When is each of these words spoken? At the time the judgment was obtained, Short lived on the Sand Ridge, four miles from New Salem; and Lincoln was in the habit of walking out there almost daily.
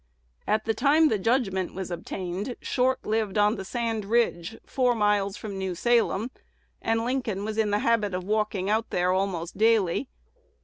At 0.47 0.65
the 0.65 0.73
time 0.73 1.09
the 1.09 1.19
judgment 1.19 1.75
was 1.75 1.91
obtained, 1.91 2.55
Short 2.59 3.05
lived 3.05 3.37
on 3.37 3.53
the 3.55 3.63
Sand 3.63 4.03
Ridge, 4.05 4.57
four 4.65 4.95
miles 4.95 5.37
from 5.37 5.59
New 5.59 5.75
Salem; 5.75 6.31
and 6.81 7.05
Lincoln 7.05 7.45
was 7.45 7.59
in 7.59 7.69
the 7.69 7.77
habit 7.85 8.15
of 8.15 8.23
walking 8.23 8.67
out 8.67 8.89
there 8.89 9.11
almost 9.11 9.59
daily. 9.59 10.09